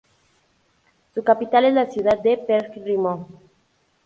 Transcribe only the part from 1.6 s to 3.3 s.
es la ciudad de Pelhřimov.